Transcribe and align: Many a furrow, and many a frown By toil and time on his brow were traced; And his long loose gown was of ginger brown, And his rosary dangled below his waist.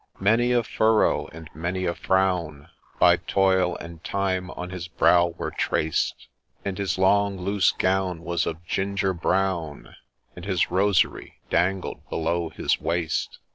Many 0.19 0.51
a 0.51 0.63
furrow, 0.63 1.27
and 1.27 1.47
many 1.53 1.85
a 1.85 1.93
frown 1.93 2.69
By 2.97 3.17
toil 3.17 3.75
and 3.77 4.03
time 4.03 4.49
on 4.49 4.71
his 4.71 4.87
brow 4.87 5.27
were 5.37 5.51
traced; 5.51 6.27
And 6.65 6.79
his 6.79 6.97
long 6.97 7.37
loose 7.39 7.69
gown 7.71 8.23
was 8.23 8.47
of 8.47 8.65
ginger 8.65 9.13
brown, 9.13 9.95
And 10.35 10.43
his 10.43 10.71
rosary 10.71 11.39
dangled 11.51 12.09
below 12.09 12.49
his 12.49 12.81
waist. 12.81 13.37